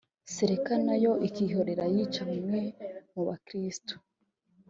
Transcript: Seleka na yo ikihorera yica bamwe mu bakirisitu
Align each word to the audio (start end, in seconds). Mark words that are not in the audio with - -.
Seleka 0.33 0.73
na 0.85 0.95
yo 1.03 1.11
ikihorera 1.27 1.83
yica 1.93 2.21
bamwe 2.29 2.59
mu 3.13 3.21
bakirisitu 3.27 3.95